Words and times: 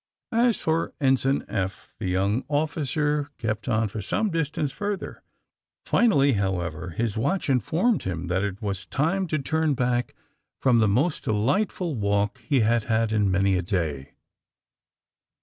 ''As 0.47 0.57
for 0.57 0.95
Ensign 0.99 1.45
Eph, 1.47 1.93
that 1.99 2.07
young 2.07 2.43
officer 2.47 3.29
kept 3.37 3.69
on 3.69 3.87
for 3.87 4.01
some 4.01 4.31
distance 4.31 4.71
further. 4.71 5.21
Finally, 5.85 6.33
how 6.33 6.59
ever, 6.61 6.89
his 6.89 7.19
watch 7.19 7.51
informed 7.51 8.01
him 8.01 8.25
that 8.25 8.43
it 8.43 8.63
was 8.63 8.87
time 8.87 9.27
to 9.27 9.37
turn 9.37 9.75
back 9.75 10.15
from 10.59 10.79
the 10.79 10.87
most 10.87 11.25
delightful 11.25 11.93
walk 11.93 12.39
he 12.39 12.61
had 12.61 12.85
had 12.85 13.11
in 13.13 13.29
many 13.29 13.55
a 13.55 13.61
day. 13.61 14.13